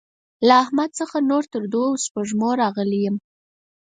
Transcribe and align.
له 0.47 0.53
احمد 0.63 0.89
څخه 0.99 1.17
نور 1.29 1.43
تر 1.53 1.63
دوو 1.73 2.01
سپږمو 2.05 2.49
راغلی 2.61 2.99
يم. 3.07 3.15